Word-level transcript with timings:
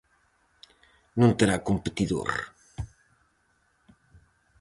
Non 1.19 1.31
terá 1.39 1.57
competidor. 1.69 2.29